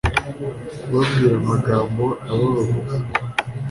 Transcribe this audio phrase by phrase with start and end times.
[0.79, 2.95] kubabwira amagambo abababaza